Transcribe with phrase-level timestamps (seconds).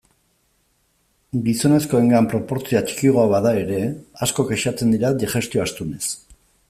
[1.49, 3.83] Gizonezkoengan proportzioa txikiagoa bada ere,
[4.27, 6.03] asko kexatzen dira digestio astunez.